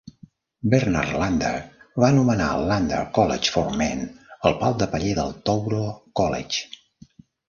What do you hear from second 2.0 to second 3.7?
va anomenar el Lander College for